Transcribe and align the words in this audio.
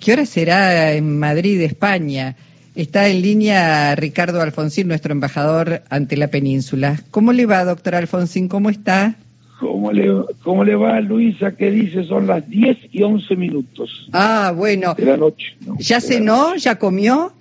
¿Qué 0.00 0.12
hora 0.12 0.26
será 0.26 0.92
en 0.92 1.18
Madrid, 1.18 1.60
España? 1.60 2.36
Está 2.74 3.08
en 3.08 3.22
línea 3.22 3.96
Ricardo 3.96 4.40
Alfonsín, 4.40 4.86
nuestro 4.86 5.12
embajador 5.12 5.82
ante 5.90 6.16
la 6.16 6.28
península. 6.28 7.00
¿Cómo 7.10 7.32
le 7.32 7.46
va, 7.46 7.64
doctor 7.64 7.96
Alfonsín? 7.96 8.46
¿Cómo 8.46 8.70
está? 8.70 9.16
¿Cómo 9.58 9.90
le, 9.90 10.08
¿Cómo 10.44 10.62
le 10.62 10.76
va, 10.76 11.00
Luisa? 11.00 11.56
¿Qué 11.56 11.72
dice? 11.72 12.04
Son 12.04 12.28
las 12.28 12.48
10 12.48 12.78
y 12.92 13.02
11 13.02 13.34
minutos. 13.34 14.08
Ah, 14.12 14.52
bueno. 14.56 14.94
De 14.94 15.04
la 15.04 15.16
noche. 15.16 15.56
¿Ya 15.78 16.00
cenó? 16.00 16.54
¿Ya 16.54 16.78
comió? 16.78 17.32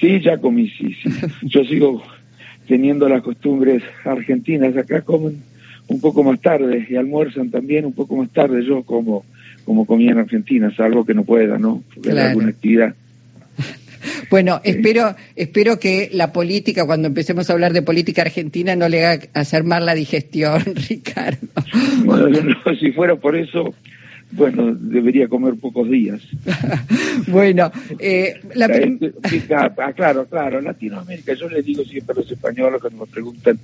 Sí, 0.00 0.20
ya 0.22 0.38
comí, 0.38 0.70
sí, 0.70 0.94
sí. 1.02 1.10
Yo 1.42 1.62
sigo 1.64 2.02
teniendo 2.66 3.06
las 3.06 3.22
costumbres 3.22 3.82
argentinas. 4.04 4.74
Acá 4.78 5.02
comen 5.02 5.42
un 5.88 6.00
poco 6.00 6.24
más 6.24 6.40
tarde 6.40 6.86
y 6.88 6.96
almuerzan 6.96 7.50
también 7.50 7.84
un 7.84 7.92
poco 7.92 8.16
más 8.16 8.30
tarde. 8.30 8.64
Yo 8.64 8.82
como 8.84 9.24
como 9.64 9.86
comía 9.86 10.12
en 10.12 10.18
Argentina, 10.18 10.72
salvo 10.76 11.04
que 11.04 11.14
no 11.14 11.24
pueda, 11.24 11.58
¿no? 11.58 11.82
Porque 11.94 12.10
alguna 12.10 12.50
actividad. 12.50 12.94
Bueno, 14.30 14.60
espero, 14.64 15.14
espero 15.34 15.78
que 15.78 16.10
la 16.12 16.32
política, 16.32 16.84
cuando 16.84 17.08
empecemos 17.08 17.48
a 17.48 17.54
hablar 17.54 17.72
de 17.72 17.80
política 17.80 18.22
argentina, 18.22 18.76
no 18.76 18.88
le 18.88 19.06
haga 19.06 19.28
hacer 19.32 19.64
mal 19.64 19.86
la 19.86 19.94
digestión, 19.94 20.62
Ricardo. 20.88 21.48
Bueno, 22.04 22.54
si 22.78 22.92
fuera 22.92 23.16
por 23.16 23.34
eso, 23.34 23.74
bueno, 24.32 24.74
debería 24.74 25.28
comer 25.28 25.54
pocos 25.54 25.88
días. 25.88 26.20
bueno, 27.28 27.70
eh, 27.98 28.40
la 28.54 28.66
ah, 28.66 29.92
claro, 29.92 30.26
claro, 30.26 30.60
Latinoamérica, 30.60 31.34
yo 31.34 31.48
le 31.48 31.62
digo 31.62 31.84
siempre 31.84 32.14
a 32.14 32.20
los 32.20 32.30
españoles 32.30 32.80
cuando 32.80 33.06
me 33.06 33.10
preguntan 33.10 33.58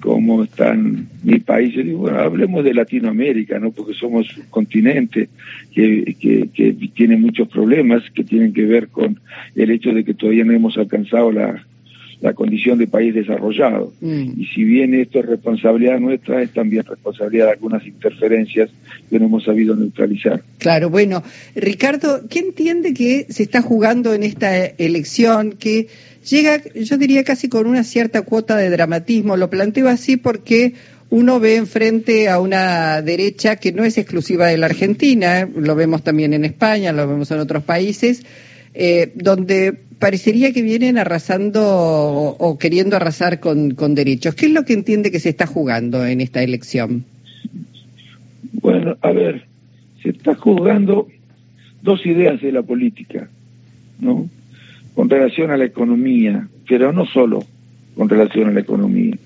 cómo 0.00 0.42
están 0.42 1.08
mi 1.22 1.38
país. 1.38 1.74
Yo 1.74 1.82
digo, 1.82 1.98
bueno, 2.00 2.18
hablemos 2.18 2.64
de 2.64 2.74
Latinoamérica, 2.74 3.58
¿no? 3.58 3.70
Porque 3.70 3.94
somos 3.94 4.36
un 4.36 4.44
continente 4.50 5.28
que, 5.72 6.16
que, 6.18 6.48
tiene 6.94 7.16
muchos 7.16 7.48
problemas 7.48 8.02
que 8.10 8.24
tienen 8.24 8.52
que 8.52 8.66
ver 8.66 8.88
con 8.88 9.20
el 9.54 9.70
hecho 9.70 9.92
de 9.92 10.04
que 10.04 10.14
todavía 10.14 10.44
no 10.44 10.52
hemos 10.52 10.76
alcanzado 10.76 11.32
la, 11.32 11.64
la 12.20 12.34
condición 12.34 12.78
de 12.78 12.86
país 12.86 13.14
desarrollado. 13.14 13.92
Mm. 14.00 14.40
Y 14.40 14.46
si 14.46 14.64
bien 14.64 14.94
esto 14.94 15.20
es 15.20 15.26
responsabilidad 15.26 15.98
nuestra, 15.98 16.42
es 16.42 16.52
también 16.52 16.84
responsabilidad 16.84 17.46
de 17.46 17.52
algunas 17.52 17.86
interferencias 17.86 18.70
que 19.08 19.18
no 19.18 19.26
hemos 19.26 19.44
sabido 19.44 19.74
neutralizar. 19.74 20.42
Claro, 20.58 20.90
bueno, 20.90 21.22
Ricardo, 21.54 22.28
¿qué 22.28 22.40
entiende 22.40 22.94
que 22.94 23.26
se 23.28 23.42
está 23.42 23.62
jugando 23.62 24.12
en 24.12 24.22
esta 24.22 24.64
elección? 24.66 25.52
Que 25.52 25.88
llega, 26.28 26.62
yo 26.74 26.98
diría, 26.98 27.24
casi 27.24 27.48
con 27.48 27.66
una 27.66 27.84
cierta 27.84 28.22
cuota 28.22 28.56
de 28.56 28.70
dramatismo. 28.70 29.36
Lo 29.36 29.48
planteo 29.48 29.88
así 29.88 30.16
porque 30.16 30.74
uno 31.08 31.40
ve 31.40 31.56
enfrente 31.56 32.28
a 32.28 32.38
una 32.38 33.02
derecha 33.02 33.56
que 33.56 33.72
no 33.72 33.84
es 33.84 33.98
exclusiva 33.98 34.46
de 34.46 34.58
la 34.58 34.66
Argentina, 34.66 35.48
lo 35.54 35.74
vemos 35.74 36.04
también 36.04 36.34
en 36.34 36.44
España, 36.44 36.92
lo 36.92 37.08
vemos 37.08 37.30
en 37.32 37.40
otros 37.40 37.64
países, 37.64 38.22
eh, 38.74 39.10
donde 39.16 39.89
parecería 40.00 40.52
que 40.52 40.62
vienen 40.62 40.98
arrasando 40.98 41.62
o, 41.62 42.58
queriendo 42.58 42.96
arrasar 42.96 43.38
con, 43.38 43.72
con, 43.72 43.94
derechos. 43.94 44.34
¿Qué 44.34 44.46
es 44.46 44.52
lo 44.52 44.64
que 44.64 44.72
entiende 44.72 45.12
que 45.12 45.20
se 45.20 45.28
está 45.28 45.46
jugando 45.46 46.04
en 46.04 46.20
esta 46.20 46.42
elección? 46.42 47.04
Bueno, 48.54 48.96
a 49.02 49.12
ver, 49.12 49.46
se 50.02 50.10
está 50.10 50.34
jugando 50.34 51.06
dos 51.82 52.04
ideas 52.04 52.40
de 52.40 52.50
la 52.50 52.62
política, 52.62 53.28
¿no? 54.00 54.28
con 54.94 55.08
relación 55.08 55.50
a 55.50 55.56
la 55.56 55.64
economía, 55.64 56.48
pero 56.68 56.92
no 56.92 57.06
solo 57.06 57.44
con 57.94 58.08
relación 58.08 58.48
a 58.48 58.52
la 58.52 58.60
economía. 58.60 59.16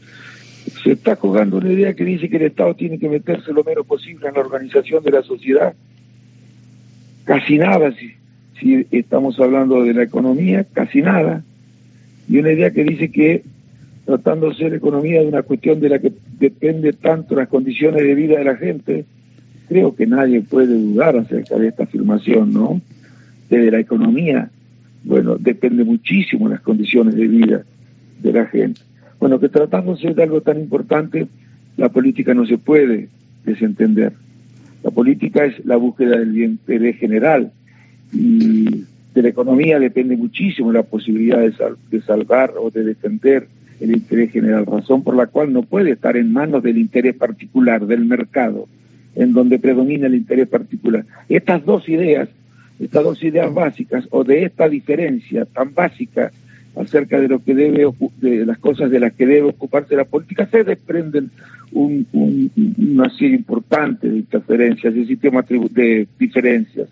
Se 0.83 0.92
está 0.92 1.16
jugando 1.16 1.59
una 1.59 1.72
idea 1.72 1.94
que 1.94 2.05
dice 2.05 2.28
que 2.28 2.36
el 2.36 2.42
Estado 2.42 2.75
tiene 2.75 2.98
que 2.98 3.09
meterse 3.09 3.53
lo 3.53 3.64
menos 3.64 3.86
posible 3.86 4.28
en 4.28 4.34
la 4.34 4.41
organización 4.41 5.03
de 5.03 5.11
la 5.11 5.22
sociedad. 5.22 5.75
Casi 7.25 7.59
nada, 7.59 7.92
si, 7.92 8.14
estamos 8.91 9.39
hablando 9.41 9.83
de 9.83 9.95
la 9.95 10.03
economía, 10.03 10.65
casi 10.73 11.03
nada. 11.03 11.43
Y 12.29 12.39
una 12.39 12.53
idea 12.53 12.71
que 12.71 12.84
dice 12.84 13.11
que 13.11 13.43
tratándose 14.06 14.71
la 14.71 14.77
economía 14.77 15.21
de 15.21 15.29
una 15.29 15.43
cuestión 15.43 15.81
de 15.81 15.88
la 15.88 15.99
que 15.99 16.12
depende 16.38 16.93
tanto 16.93 17.34
las 17.34 17.49
condiciones 17.49 18.03
de 18.03 18.15
vida 18.15 18.38
de 18.38 18.44
la 18.44 18.56
gente, 18.56 19.05
creo 19.69 19.94
que 19.94 20.06
nadie 20.06 20.41
puede 20.43 20.78
dudar 20.78 21.16
acerca 21.16 21.56
de 21.56 21.69
esta 21.69 21.84
afirmación, 21.84 22.53
¿no? 22.53 22.81
De 23.50 23.71
la 23.71 23.78
economía 23.78 24.50
bueno, 25.05 25.37
depende 25.38 25.84
muchísimo 25.84 26.49
las 26.49 26.61
condiciones 26.62 27.15
de 27.15 27.28
vida 27.28 27.65
de 28.22 28.33
la 28.33 28.47
gente. 28.47 28.81
Bueno, 29.21 29.38
que 29.38 29.50
tratándose 29.50 30.15
de 30.15 30.22
algo 30.22 30.41
tan 30.41 30.59
importante, 30.59 31.27
la 31.77 31.91
política 31.91 32.33
no 32.33 32.47
se 32.47 32.56
puede 32.56 33.09
desentender. 33.44 34.12
La 34.83 34.91
política 34.91 35.44
es 35.44 35.65
la 35.65 35.77
búsqueda 35.77 36.19
del 36.19 36.33
bien 36.33 36.59
general 36.99 37.53
y 38.14 38.84
de 39.14 39.22
la 39.22 39.28
economía 39.28 39.78
depende 39.78 40.16
muchísimo 40.16 40.72
la 40.72 40.82
posibilidad 40.82 41.38
de, 41.38 41.52
de 41.91 42.02
salvar 42.02 42.54
o 42.58 42.70
de 42.70 42.84
defender 42.84 43.48
el 43.80 43.92
interés 43.92 44.30
general, 44.30 44.66
razón 44.66 45.02
por 45.02 45.16
la 45.16 45.26
cual 45.26 45.52
no 45.52 45.62
puede 45.62 45.92
estar 45.92 46.16
en 46.16 46.32
manos 46.32 46.62
del 46.62 46.78
interés 46.78 47.14
particular, 47.16 47.86
del 47.86 48.04
mercado, 48.04 48.69
en 49.14 49.32
donde 49.32 49.58
predomina 49.58 50.06
el 50.06 50.14
interés 50.14 50.48
particular. 50.48 51.04
Estas 51.28 51.64
dos 51.64 51.88
ideas 51.88 52.28
estas 52.80 53.04
dos 53.04 53.22
ideas 53.22 53.52
básicas 53.54 54.06
o 54.10 54.25
de 54.25 54.44
esta 54.44 54.69
diferencia 54.69 55.44
tan 55.44 55.75
básica 55.75 56.32
acerca 56.76 57.20
de 57.20 57.28
lo 57.28 57.42
que 57.42 57.54
debe 57.54 57.86
de 58.20 58.44
las 58.44 58.58
cosas 58.58 58.91
de 58.91 58.98
las 58.98 59.12
que 59.12 59.26
debe 59.26 59.48
ocuparse 59.48 59.94
la 59.94 60.04
política 60.04 60.46
se 60.46 60.64
desprenden 60.64 61.31
un, 61.72 62.06
una 62.78 63.08
serie 63.10 63.36
importante 63.36 64.08
de 64.08 64.19
interferencias 64.19 64.92
del 64.92 65.06
sistema 65.06 65.42
de 65.42 66.08
diferencias 66.19 66.88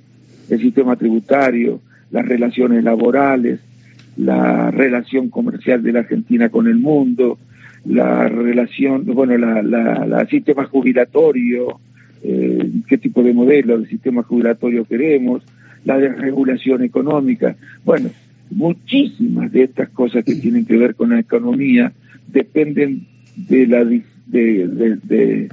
el 0.51 0.61
sistema 0.61 0.97
tributario 0.97 1.81
las 2.11 2.27
relaciones 2.27 2.85
laborales 2.85 3.61
la 4.17 4.71
relación 4.71 5.31
comercial 5.31 5.83
de 5.83 5.93
la 5.93 6.01
Argentina 6.01 6.49
con 6.49 6.67
el 6.67 6.77
mundo 6.77 7.39
la 7.85 8.29
relación 8.29 9.05
bueno 9.07 9.37
la, 9.37 9.63
la, 9.63 10.27
sistema 10.27 10.65
jubilatorio 10.65 11.81
eh, 12.23 12.71
qué 12.87 12.99
tipo 12.99 13.23
de 13.23 13.33
modelo 13.33 13.79
de 13.79 13.87
sistema 13.87 14.23
jubilatorio 14.23 14.85
queremos 14.85 15.43
la 15.85 15.99
desregulación 15.99 16.83
económica. 16.83 17.57
Bueno, 17.85 18.11
muchísimas 18.51 19.51
de 19.53 19.65
estas 19.65 19.89
cosas 19.91 20.25
que 20.25 20.35
tienen 20.37 20.65
que 20.65 20.77
ver 20.77 20.95
con 20.95 21.11
la 21.11 21.21
economía 21.21 21.93
dependen 22.29 23.07
de 23.37 23.67
la 23.67 23.85
de, 23.85 23.99
de, 24.27 25.49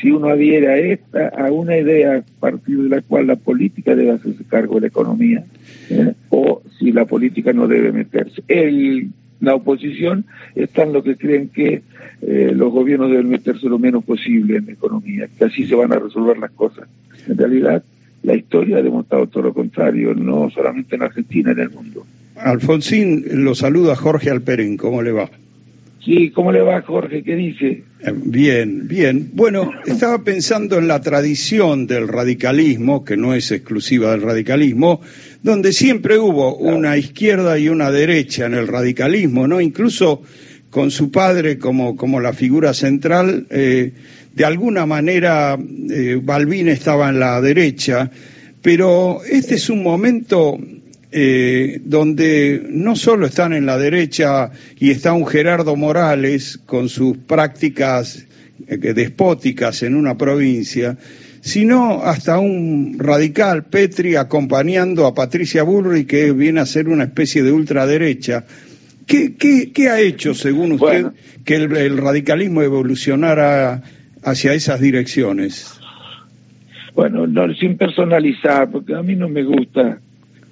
si 0.00 0.10
uno 0.10 0.28
adhiere 0.28 0.68
a 0.68 0.76
esta 0.78 1.28
a 1.28 1.50
una 1.52 1.76
idea 1.76 2.16
a 2.16 2.40
partir 2.40 2.78
de 2.82 2.88
la 2.88 3.02
cual 3.02 3.28
la 3.28 3.36
política 3.36 3.94
debe 3.94 4.12
hacerse 4.12 4.44
cargo 4.44 4.76
de 4.76 4.82
la 4.82 4.86
economía 4.88 5.44
¿eh? 5.90 6.12
o 6.30 6.62
si 6.78 6.92
la 6.92 7.04
política 7.04 7.52
no 7.52 7.68
debe 7.68 7.92
meterse. 7.92 8.42
El, 8.48 9.10
la 9.40 9.54
oposición 9.54 10.26
está 10.54 10.82
en 10.82 10.92
lo 10.92 11.02
que 11.02 11.16
creen 11.16 11.48
que 11.48 11.82
eh, 12.22 12.52
los 12.54 12.72
gobiernos 12.72 13.10
deben 13.10 13.30
meterse 13.30 13.68
lo 13.68 13.78
menos 13.78 14.04
posible 14.04 14.56
en 14.56 14.66
la 14.66 14.72
economía, 14.72 15.28
que 15.38 15.44
así 15.44 15.66
se 15.66 15.74
van 15.74 15.92
a 15.92 15.98
resolver 15.98 16.38
las 16.38 16.50
cosas. 16.50 16.88
En 17.26 17.38
realidad, 17.38 17.82
la 18.22 18.34
historia 18.34 18.78
ha 18.78 18.82
demostrado 18.82 19.26
todo 19.28 19.44
lo 19.44 19.54
contrario, 19.54 20.14
no 20.14 20.50
solamente 20.50 20.96
en 20.96 21.02
Argentina, 21.02 21.52
en 21.52 21.60
el 21.60 21.70
mundo. 21.70 22.04
Alfonsín, 22.36 23.44
lo 23.44 23.54
saluda 23.54 23.96
Jorge 23.96 24.30
Alperín, 24.30 24.76
¿cómo 24.76 25.02
le 25.02 25.12
va? 25.12 25.30
Sí, 26.04 26.30
¿cómo 26.30 26.50
le 26.50 26.62
va 26.62 26.80
Jorge? 26.80 27.22
¿Qué 27.22 27.36
dice? 27.36 27.84
Eh, 28.00 28.12
bien, 28.14 28.88
bien. 28.88 29.30
Bueno, 29.34 29.70
estaba 29.84 30.24
pensando 30.24 30.78
en 30.78 30.88
la 30.88 31.02
tradición 31.02 31.86
del 31.86 32.08
radicalismo, 32.08 33.04
que 33.04 33.18
no 33.18 33.34
es 33.34 33.52
exclusiva 33.52 34.12
del 34.12 34.22
radicalismo, 34.22 35.02
donde 35.42 35.72
siempre 35.72 36.18
hubo 36.18 36.56
una 36.56 36.96
izquierda 36.96 37.58
y 37.58 37.68
una 37.68 37.90
derecha 37.90 38.46
en 38.46 38.54
el 38.54 38.66
radicalismo, 38.66 39.46
¿no? 39.46 39.60
Incluso 39.60 40.22
con 40.70 40.90
su 40.90 41.10
padre 41.10 41.58
como, 41.58 41.96
como 41.96 42.20
la 42.20 42.32
figura 42.32 42.72
central, 42.72 43.46
eh, 43.50 43.92
de 44.34 44.44
alguna 44.44 44.86
manera 44.86 45.58
eh, 45.90 46.18
Balbín 46.22 46.68
estaba 46.68 47.10
en 47.10 47.20
la 47.20 47.40
derecha, 47.42 48.10
pero 48.62 49.20
este 49.24 49.56
es 49.56 49.68
un 49.68 49.82
momento 49.82 50.58
eh, 51.12 51.80
donde 51.84 52.62
no 52.68 52.94
solo 52.94 53.26
están 53.26 53.52
en 53.52 53.66
la 53.66 53.76
derecha 53.76 54.52
y 54.78 54.90
está 54.90 55.12
un 55.12 55.26
Gerardo 55.26 55.74
Morales 55.74 56.58
con 56.66 56.88
sus 56.88 57.16
prácticas 57.16 58.26
eh, 58.68 58.76
despóticas 58.76 59.82
en 59.82 59.96
una 59.96 60.16
provincia, 60.16 60.96
sino 61.40 62.02
hasta 62.02 62.38
un 62.38 62.96
radical 62.98 63.64
Petri 63.64 64.14
acompañando 64.14 65.06
a 65.06 65.14
Patricia 65.14 65.62
Burri 65.64 66.04
que 66.04 66.32
viene 66.32 66.60
a 66.60 66.66
ser 66.66 66.88
una 66.88 67.04
especie 67.04 67.42
de 67.42 67.52
ultraderecha. 67.52 68.44
¿Qué, 69.06 69.34
qué, 69.34 69.88
ha 69.88 69.98
hecho, 70.00 70.34
según 70.34 70.72
usted, 70.72 71.06
que 71.44 71.56
el 71.56 71.98
radicalismo 71.98 72.62
evolucionara 72.62 73.82
hacia 74.22 74.54
esas 74.54 74.80
direcciones? 74.80 75.80
Bueno, 76.94 77.26
no, 77.26 77.52
sin 77.54 77.76
personalizar, 77.76 78.70
porque 78.70 78.94
a 78.94 79.02
mí 79.02 79.16
no 79.16 79.28
me 79.28 79.42
gusta 79.42 79.98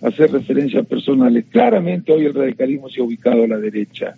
hacer 0.03 0.31
referencias 0.31 0.87
personales. 0.87 1.45
Claramente 1.51 2.13
hoy 2.13 2.27
el 2.27 2.35
radicalismo 2.35 2.89
se 2.89 3.01
ha 3.01 3.05
ubicado 3.05 3.45
a 3.45 3.49
la 3.49 3.59
derecha, 3.59 4.15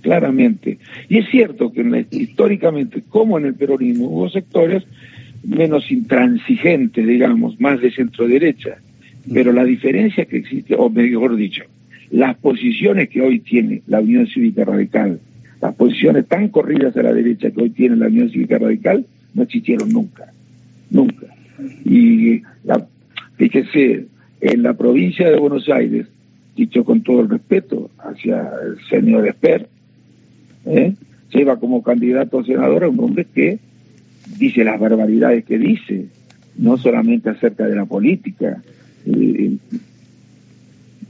claramente. 0.00 0.78
Y 1.08 1.18
es 1.18 1.28
cierto 1.30 1.72
que 1.72 2.06
históricamente, 2.10 3.02
como 3.08 3.38
en 3.38 3.46
el 3.46 3.54
peronismo, 3.54 4.06
hubo 4.08 4.28
sectores 4.28 4.84
menos 5.42 5.90
intransigentes, 5.90 7.06
digamos, 7.06 7.60
más 7.60 7.80
de 7.80 7.90
centro 7.90 8.26
derecha. 8.26 8.76
Pero 9.32 9.52
la 9.52 9.64
diferencia 9.64 10.24
que 10.24 10.38
existe, 10.38 10.74
o 10.74 10.90
mejor 10.90 11.36
dicho, 11.36 11.64
las 12.10 12.36
posiciones 12.36 13.08
que 13.08 13.20
hoy 13.20 13.40
tiene 13.40 13.82
la 13.86 14.00
Unión 14.00 14.26
Cívica 14.26 14.64
Radical, 14.64 15.20
las 15.60 15.74
posiciones 15.74 16.26
tan 16.26 16.48
corridas 16.48 16.96
a 16.96 17.02
la 17.02 17.12
derecha 17.12 17.50
que 17.50 17.62
hoy 17.62 17.70
tiene 17.70 17.96
la 17.96 18.06
Unión 18.06 18.30
Cívica 18.30 18.58
Radical, 18.58 19.06
no 19.34 19.42
existieron 19.42 19.90
nunca, 19.90 20.32
nunca. 20.90 21.26
Y 21.84 22.42
la, 22.64 22.86
fíjese, 23.36 24.06
en 24.40 24.62
la 24.62 24.74
provincia 24.74 25.28
de 25.30 25.38
Buenos 25.38 25.68
Aires, 25.68 26.06
dicho 26.56 26.84
con 26.84 27.02
todo 27.02 27.20
el 27.20 27.28
respeto 27.28 27.90
hacia 27.98 28.50
el 28.64 28.78
señor 28.88 29.26
Esper, 29.26 29.68
¿eh? 30.66 30.94
lleva 31.32 31.58
como 31.58 31.82
candidato 31.82 32.40
a 32.40 32.44
senador 32.44 32.84
a 32.84 32.88
un 32.88 33.00
hombre 33.00 33.26
que 33.32 33.58
dice 34.38 34.64
las 34.64 34.78
barbaridades 34.78 35.44
que 35.44 35.58
dice, 35.58 36.06
no 36.56 36.76
solamente 36.76 37.30
acerca 37.30 37.66
de 37.66 37.76
la 37.76 37.84
política. 37.84 38.62
Eh, 39.06 39.56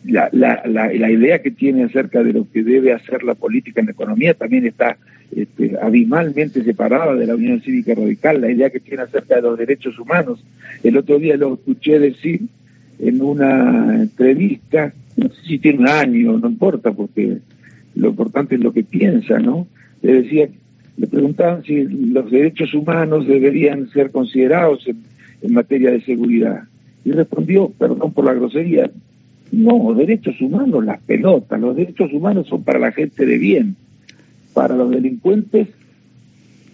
la, 0.05 0.29
la, 0.33 0.63
la, 0.65 1.11
idea 1.11 1.43
que 1.43 1.51
tiene 1.51 1.85
acerca 1.85 2.23
de 2.23 2.33
lo 2.33 2.51
que 2.51 2.63
debe 2.63 2.93
hacer 2.93 3.23
la 3.23 3.35
política 3.35 3.81
en 3.81 3.87
la 3.87 3.93
economía 3.93 4.33
también 4.33 4.67
está 4.67 4.97
este, 5.35 5.77
abismalmente 5.81 6.65
separada 6.65 7.15
de 7.15 7.27
la 7.27 7.35
Unión 7.35 7.61
Cívica 7.61 7.95
Radical, 7.95 8.41
la 8.41 8.51
idea 8.51 8.71
que 8.71 8.81
tiene 8.81 9.03
acerca 9.03 9.37
de 9.37 9.43
los 9.43 9.59
derechos 9.59 9.99
humanos. 9.99 10.43
El 10.83 10.97
otro 10.97 11.19
día 11.19 11.37
lo 11.37 11.55
escuché 11.55 11.99
decir 11.99 12.41
en 13.03 13.23
una 13.23 13.97
entrevista, 13.97 14.93
no 15.17 15.29
sé 15.29 15.43
si 15.47 15.59
tiene 15.59 15.81
un 15.81 15.89
año, 15.89 16.39
no 16.39 16.49
importa, 16.49 16.93
porque 16.93 17.39
lo 17.95 18.09
importante 18.11 18.55
es 18.55 18.61
lo 18.61 18.73
que 18.73 18.85
piensa, 18.85 19.39
¿no? 19.39 19.67
Le 20.03 20.23
decía, 20.23 20.49
le 20.97 21.07
preguntaban 21.07 21.63
si 21.65 21.83
los 21.85 22.31
derechos 22.31 22.75
humanos 22.75 23.27
deberían 23.27 23.89
ser 23.91 24.11
considerados 24.11 24.87
en, 24.87 24.99
materia 25.53 25.91
de 25.91 26.03
seguridad. 26.03 26.65
Y 27.03 27.13
respondió, 27.13 27.71
perdón 27.71 28.13
por 28.13 28.27
la 28.27 28.35
grosería, 28.35 28.91
no, 29.53 29.95
derechos 29.95 30.39
humanos, 30.41 30.85
las 30.85 31.01
pelotas, 31.01 31.59
los 31.59 31.75
derechos 31.75 32.13
humanos 32.13 32.47
son 32.47 32.63
para 32.63 32.79
la 32.79 32.93
gente 32.93 33.25
de 33.25 33.39
bien, 33.39 33.77
para 34.53 34.77
los 34.77 34.91
delincuentes, 34.91 35.69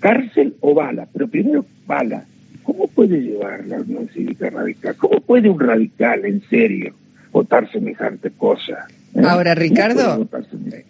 cárcel 0.00 0.54
o 0.60 0.74
bala, 0.74 1.06
pero 1.12 1.28
primero 1.28 1.64
bala. 1.86 2.26
¿Cómo 2.66 2.88
puede 2.88 3.20
llevar 3.20 3.64
la 3.68 3.76
Unión 3.76 4.08
Cívica 4.12 4.50
Radical? 4.50 4.96
¿Cómo 4.96 5.20
puede 5.20 5.48
un 5.48 5.60
radical, 5.60 6.24
en 6.24 6.42
serio, 6.50 6.94
votar 7.30 7.70
semejante 7.70 8.32
cosa? 8.32 8.88
¿Eh? 9.14 9.20
Ahora, 9.24 9.54
Ricardo, 9.54 10.28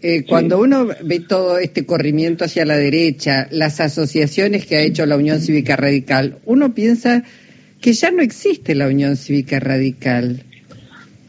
eh, 0.01 0.25
cuando 0.27 0.59
uno 0.59 0.87
ve 1.05 1.21
todo 1.21 1.59
este 1.59 1.85
corrimiento 1.85 2.47
hacia 2.47 2.65
la 2.65 2.79
derecha, 2.79 3.47
las 3.51 3.81
asociaciones 3.81 4.65
que 4.65 4.77
ha 4.77 4.81
hecho 4.81 5.05
la 5.05 5.19
Unión 5.19 5.39
Cívica 5.39 5.77
Radical, 5.77 6.39
uno 6.47 6.73
piensa 6.73 7.25
que 7.83 7.93
ya 7.93 8.11
no 8.11 8.23
existe 8.23 8.75
la 8.75 8.89
Unión 8.89 9.17
Cívica 9.17 9.61
Radical. 9.61 10.45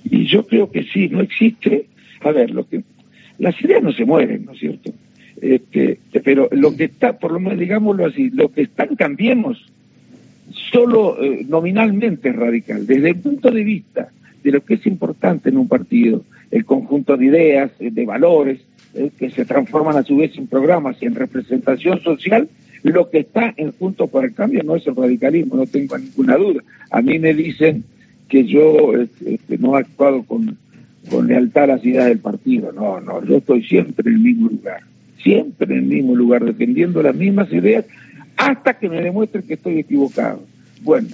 Y 0.06 0.28
yo 0.28 0.48
creo 0.48 0.72
que 0.72 0.84
sí, 0.84 1.10
no 1.10 1.20
existe. 1.20 1.88
A 2.22 2.32
ver, 2.32 2.52
lo 2.52 2.66
que 2.66 2.84
las 3.38 3.62
ideas 3.62 3.84
no 3.84 3.92
se 3.92 4.06
mueren, 4.06 4.46
¿no 4.46 4.54
es 4.54 4.60
cierto? 4.60 4.94
Este, 5.42 6.00
pero 6.24 6.48
lo 6.54 6.74
que 6.74 6.86
está, 6.86 7.20
por 7.20 7.34
lo 7.34 7.42
menos 7.42 7.60
digámoslo 7.60 8.06
así, 8.06 8.30
lo 8.30 8.50
que 8.50 8.62
están 8.62 8.96
cambiemos 8.96 9.62
solo 10.72 11.22
eh, 11.22 11.46
nominalmente 11.48 12.30
es 12.30 12.36
radical. 12.36 12.86
Desde 12.86 13.10
el 13.10 13.16
punto 13.18 13.52
de 13.52 13.64
vista 13.64 14.10
de 14.44 14.52
lo 14.52 14.62
que 14.64 14.76
es 14.76 14.86
importante 14.86 15.50
en 15.50 15.58
un 15.58 15.68
partido, 15.68 16.24
el 16.52 16.66
conjunto 16.66 17.18
de 17.18 17.26
ideas, 17.26 17.72
eh, 17.80 17.92
de 17.92 18.06
valores, 18.06 18.60
eh, 18.94 19.12
que 19.18 19.30
se 19.30 19.46
transforman 19.46 19.98
a 19.98 20.04
su 20.04 20.18
vez 20.18 20.38
en 20.38 20.48
programas 20.48 20.98
y 21.02 21.06
en 21.06 21.16
representación 21.16 22.02
social, 22.02 22.48
lo 22.84 23.10
que 23.10 23.20
está 23.20 23.54
en 23.58 23.72
Juntos 23.74 24.10
por 24.10 24.24
el 24.24 24.34
Cambio 24.34 24.64
no 24.64 24.76
es 24.76 24.88
el 24.88 24.96
radicalismo, 24.96 25.56
no 25.56 25.66
tengo 25.66 25.98
ninguna 25.98 26.38
duda. 26.38 26.64
A 26.92 27.02
mí 27.02 27.20
me 27.20 27.34
dicen 27.34 27.84
que 28.30 28.46
yo 28.46 28.94
este, 28.94 29.58
no 29.58 29.78
he 29.78 29.82
actuado 29.82 30.24
con, 30.24 30.58
con 31.10 31.28
lealtad 31.28 31.66
a 31.66 31.68
las 31.68 31.86
ideas 31.86 32.06
del 32.06 32.20
partido. 32.20 32.72
No, 32.72 33.00
no, 33.02 33.24
yo 33.26 33.38
estoy 33.38 33.64
siempre 33.64 34.10
en 34.10 34.16
el 34.16 34.22
mismo 34.22 34.50
lugar, 34.50 34.82
siempre 35.22 35.74
en 35.74 35.80
el 35.80 35.86
mismo 35.86 36.16
lugar, 36.16 36.46
defendiendo 36.46 37.02
las 37.02 37.16
mismas 37.16 37.52
ideas 37.52 37.86
hasta 38.38 38.78
que 38.78 38.90
me 38.90 39.02
demuestren 39.02 39.46
que 39.46 39.56
estoy 39.56 39.80
equivocado. 39.80 40.44
Bueno, 40.82 41.08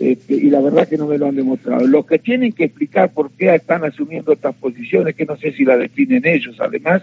este, 0.00 0.34
y 0.34 0.50
la 0.50 0.60
verdad 0.60 0.88
que 0.88 0.96
no 0.96 1.06
me 1.06 1.18
lo 1.18 1.26
han 1.26 1.36
demostrado. 1.36 1.86
Los 1.86 2.06
que 2.06 2.18
tienen 2.18 2.52
que 2.52 2.64
explicar 2.64 3.12
por 3.12 3.30
qué 3.32 3.54
están 3.54 3.84
asumiendo 3.84 4.32
estas 4.32 4.54
posiciones, 4.56 5.14
que 5.14 5.24
no 5.24 5.36
sé 5.36 5.52
si 5.52 5.64
la 5.64 5.76
definen 5.76 6.26
ellos 6.26 6.56
además, 6.60 7.02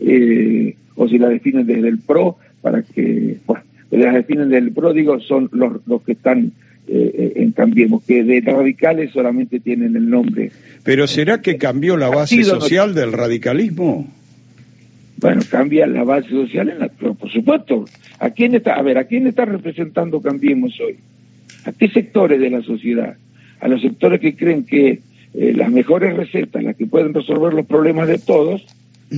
eh, 0.00 0.74
o 0.94 1.08
si 1.08 1.18
la 1.18 1.28
definen 1.28 1.66
desde 1.66 1.88
el 1.88 1.98
PRO, 1.98 2.38
para 2.62 2.82
que, 2.82 3.36
bueno, 3.46 3.62
las 3.90 4.14
definen 4.14 4.48
desde 4.48 4.66
el 4.66 4.72
PRO, 4.72 4.92
digo, 4.92 5.20
son 5.20 5.48
los, 5.52 5.86
los 5.86 6.02
que 6.02 6.12
están 6.12 6.52
eh, 6.88 7.32
en 7.36 7.52
Cambiemos, 7.52 8.02
que 8.04 8.24
de 8.24 8.40
radicales 8.40 9.12
solamente 9.12 9.60
tienen 9.60 9.96
el 9.96 10.08
nombre. 10.08 10.50
Pero 10.82 11.06
¿será 11.06 11.42
que 11.42 11.58
cambió 11.58 11.96
la 11.96 12.08
base 12.08 12.42
social 12.42 12.94
del 12.94 13.12
radicalismo? 13.12 14.08
Bueno, 15.18 15.42
cambia 15.50 15.86
la 15.86 16.02
base 16.02 16.30
social, 16.30 16.70
en 16.70 16.78
la, 16.78 16.88
por 16.88 17.30
supuesto. 17.30 17.84
¿A 18.18 18.30
quién 18.30 18.54
está, 18.54 18.74
a 18.74 18.82
ver, 18.82 18.96
¿a 18.96 19.04
quién 19.04 19.26
está 19.26 19.44
representando 19.44 20.20
Cambiemos 20.22 20.72
hoy? 20.80 20.96
¿A 21.64 21.72
qué 21.72 21.88
sectores 21.88 22.40
de 22.40 22.50
la 22.50 22.62
sociedad? 22.62 23.16
A 23.60 23.68
los 23.68 23.82
sectores 23.82 24.20
que 24.20 24.36
creen 24.36 24.64
que 24.64 25.00
eh, 25.34 25.52
las 25.54 25.70
mejores 25.70 26.16
recetas, 26.16 26.62
las 26.62 26.76
que 26.76 26.86
pueden 26.86 27.14
resolver 27.14 27.54
los 27.54 27.66
problemas 27.66 28.08
de 28.08 28.18
todos, 28.18 28.66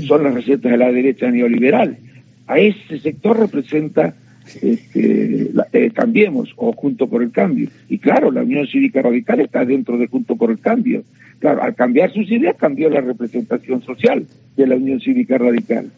son 0.07 0.25
las 0.25 0.35
recetas 0.35 0.73
de 0.73 0.79
la 0.79 0.91
derecha 0.91 1.31
neoliberal. 1.31 1.99
A 2.47 2.59
ese 2.59 2.99
sector 2.99 3.39
representa 3.39 4.15
este, 4.61 5.51
eh, 5.73 5.91
cambiemos 5.93 6.53
o 6.57 6.73
Junto 6.73 7.07
por 7.07 7.23
el 7.23 7.31
Cambio. 7.31 7.69
Y 7.89 7.99
claro, 7.99 8.31
la 8.31 8.43
Unión 8.43 8.67
Cívica 8.67 9.03
Radical 9.03 9.41
está 9.41 9.65
dentro 9.65 9.99
de 9.99 10.09
Junto 10.09 10.37
por 10.37 10.51
el 10.51 10.59
Cambio. 10.59 11.05
Claro, 11.39 11.63
al 11.63 11.75
cambiar 11.75 12.13
sus 12.13 12.31
ideas 12.31 12.57
cambió 12.57 12.89
la 12.91 13.01
representación 13.01 13.83
social 13.83 14.27
de 14.57 14.67
la 14.67 14.77
Unión 14.77 15.01
Cívica 15.01 15.39
Radical. 15.39 15.91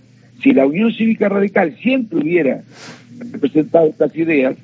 Si 0.42 0.52
la 0.52 0.66
Unión 0.66 0.92
Cívica 0.92 1.28
Radical 1.28 1.76
siempre 1.82 2.18
hubiera 2.18 2.62
representado 3.32 3.88
estas 3.88 4.16
ideas, 4.16 4.56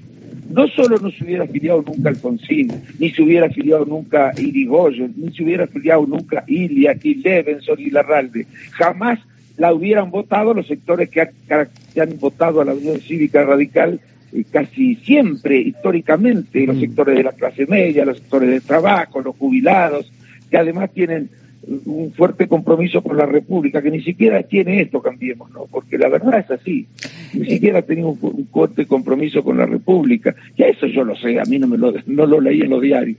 no 0.50 0.68
solo 0.68 0.98
no 0.98 1.10
se 1.10 1.24
hubiera 1.24 1.44
afiliado 1.44 1.82
nunca 1.86 2.08
Alfonsín, 2.10 2.72
ni 2.98 3.10
se 3.10 3.22
hubiera 3.22 3.46
afiliado 3.46 3.84
nunca 3.84 4.32
Irigoyen, 4.36 5.14
ni 5.16 5.32
se 5.32 5.44
hubiera 5.44 5.64
afiliado 5.64 6.06
nunca 6.06 6.44
Ilia, 6.46 6.94
ni 7.02 7.14
Levenson 7.14 7.80
y 7.80 7.90
Larralde, 7.90 8.46
jamás 8.72 9.18
la 9.56 9.72
hubieran 9.72 10.10
votado 10.10 10.54
los 10.54 10.66
sectores 10.66 11.08
que, 11.10 11.20
han 11.20 12.18
votado 12.18 12.60
a 12.60 12.64
la 12.64 12.74
Unión 12.74 12.98
Cívica 13.00 13.44
Radical 13.44 14.00
eh, 14.32 14.44
casi 14.50 14.96
siempre, 14.96 15.58
históricamente, 15.58 16.66
los 16.66 16.76
mm. 16.76 16.80
sectores 16.80 17.16
de 17.16 17.22
la 17.24 17.32
clase 17.32 17.66
media, 17.66 18.04
los 18.04 18.18
sectores 18.18 18.48
de 18.48 18.60
trabajo, 18.60 19.20
los 19.20 19.36
jubilados, 19.36 20.10
que 20.50 20.56
además 20.56 20.90
tienen 20.92 21.30
un 21.70 22.12
fuerte 22.12 22.48
compromiso 22.48 23.02
con 23.02 23.16
la 23.16 23.26
República, 23.26 23.80
que 23.80 23.90
ni 23.90 24.02
siquiera 24.02 24.42
tiene 24.42 24.82
esto, 24.82 25.00
cambiemos, 25.00 25.50
¿no? 25.52 25.66
Porque 25.70 25.98
la 25.98 26.08
verdad 26.08 26.40
es 26.40 26.50
así, 26.50 26.86
ni 27.32 27.46
eh. 27.46 27.50
siquiera 27.50 27.78
ha 27.78 27.82
tenido 27.82 28.08
un, 28.08 28.48
fuerte 28.52 28.86
compromiso 28.86 29.42
con 29.44 29.58
la 29.58 29.66
República. 29.66 30.34
Ya 30.56 30.66
eso 30.66 30.86
yo 30.86 31.04
lo 31.04 31.14
sé, 31.16 31.38
a 31.38 31.44
mí 31.44 31.58
no, 31.58 31.68
me 31.68 31.78
lo, 31.78 31.94
no 32.06 32.26
lo 32.26 32.40
leí 32.40 32.62
en 32.62 32.70
los 32.70 32.82
diarios. 32.82 33.18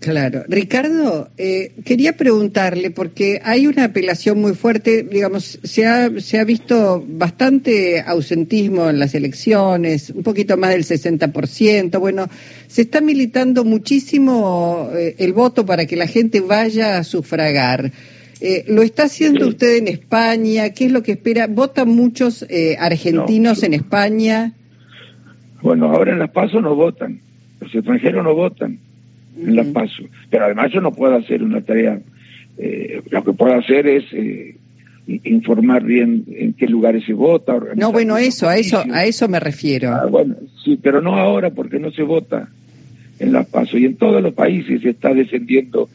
Claro. 0.00 0.44
Ricardo, 0.48 1.28
eh, 1.36 1.74
quería 1.84 2.16
preguntarle, 2.16 2.90
porque 2.90 3.42
hay 3.44 3.66
una 3.66 3.84
apelación 3.84 4.40
muy 4.40 4.54
fuerte, 4.54 5.02
digamos, 5.02 5.60
se 5.62 5.86
ha, 5.86 6.08
se 6.20 6.38
ha 6.38 6.44
visto 6.44 7.04
bastante 7.06 8.00
ausentismo 8.00 8.88
en 8.88 8.98
las 8.98 9.14
elecciones, 9.14 10.08
un 10.08 10.22
poquito 10.22 10.56
más 10.56 10.70
del 10.70 10.84
60%, 10.84 12.00
bueno, 12.00 12.28
se 12.66 12.80
está 12.80 13.02
militando 13.02 13.62
muchísimo 13.62 14.88
eh, 14.94 15.16
el 15.18 15.34
voto 15.34 15.66
para 15.66 15.84
que 15.84 15.96
la 15.96 16.06
gente 16.06 16.40
vaya 16.40 16.96
a 16.96 17.04
sufragar. 17.04 17.92
Eh, 18.40 18.64
¿Lo 18.68 18.80
está 18.80 19.02
haciendo 19.02 19.48
usted 19.48 19.76
en 19.76 19.88
España? 19.88 20.70
¿Qué 20.70 20.86
es 20.86 20.92
lo 20.92 21.02
que 21.02 21.12
espera? 21.12 21.46
¿Votan 21.46 21.90
muchos 21.90 22.46
argentinos 22.78 23.62
en 23.64 23.74
España? 23.74 24.54
Bueno, 25.60 25.90
ahora 25.90 26.12
en 26.12 26.20
las 26.20 26.30
pasos 26.30 26.62
no 26.62 26.74
votan, 26.74 27.20
los 27.60 27.74
extranjeros 27.74 28.24
no 28.24 28.34
votan 28.34 28.78
en 29.36 29.56
la 29.56 29.64
paso. 29.64 30.04
Pero 30.30 30.44
además 30.44 30.72
yo 30.72 30.80
no 30.80 30.92
puedo 30.92 31.16
hacer 31.16 31.42
una 31.42 31.60
tarea, 31.60 32.00
eh, 32.58 33.02
lo 33.10 33.24
que 33.24 33.32
puedo 33.32 33.54
hacer 33.54 33.86
es 33.86 34.04
eh, 34.12 34.56
informar 35.06 35.82
bien 35.84 36.24
en 36.28 36.52
qué 36.54 36.66
lugares 36.66 37.04
se 37.04 37.12
vota. 37.12 37.58
No, 37.76 37.92
bueno, 37.92 38.16
eso, 38.18 38.48
a 38.48 38.56
eso, 38.56 38.84
a 38.92 39.04
eso 39.04 39.28
me 39.28 39.40
refiero. 39.40 39.92
Ah, 39.92 40.06
bueno, 40.06 40.36
sí, 40.64 40.78
pero 40.80 41.00
no 41.00 41.16
ahora 41.16 41.50
porque 41.50 41.78
no 41.78 41.90
se 41.90 42.02
vota 42.02 42.48
en 43.18 43.32
la 43.32 43.44
paso 43.44 43.76
y 43.76 43.84
en 43.84 43.96
todos 43.96 44.22
los 44.22 44.34
países 44.34 44.82
se 44.82 44.90
está 44.90 45.12
descendiendo 45.12 45.88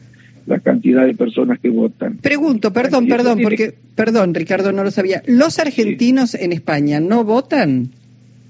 la 0.46 0.60
cantidad 0.60 1.04
de 1.04 1.14
personas 1.14 1.58
que 1.58 1.68
votan. 1.70 2.18
Pregunto, 2.18 2.72
perdón, 2.72 3.08
perdón, 3.08 3.40
porque, 3.42 3.74
perdón, 3.96 4.32
Ricardo, 4.32 4.70
no 4.70 4.84
lo 4.84 4.92
sabía. 4.92 5.22
¿Los 5.26 5.58
argentinos 5.58 6.34
en 6.34 6.52
España 6.52 7.00
no 7.00 7.24
votan 7.24 7.88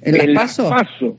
en, 0.03 0.35
la 0.35 0.41
paso? 0.41 0.69
paso 0.69 1.17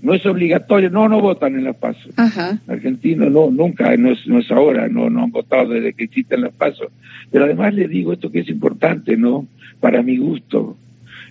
no 0.00 0.14
es 0.14 0.24
obligatorio, 0.26 0.90
no, 0.90 1.08
no 1.08 1.20
votan 1.20 1.56
en 1.56 1.64
la 1.64 1.72
PASO. 1.72 2.10
Ajá. 2.16 2.58
Argentinos 2.68 3.30
no, 3.32 3.50
nunca, 3.50 3.96
no 3.96 4.12
es, 4.12 4.26
no 4.26 4.38
es 4.38 4.50
ahora, 4.50 4.88
no, 4.88 5.10
no 5.10 5.24
han 5.24 5.32
votado 5.32 5.70
desde 5.70 5.92
que 5.92 6.04
existen 6.04 6.42
las 6.42 6.52
PASO. 6.52 6.90
Pero 7.30 7.44
además 7.44 7.74
le 7.74 7.88
digo 7.88 8.12
esto 8.12 8.30
que 8.30 8.40
es 8.40 8.48
importante, 8.48 9.16
¿no? 9.16 9.46
Para 9.80 10.02
mi 10.02 10.16
gusto, 10.16 10.76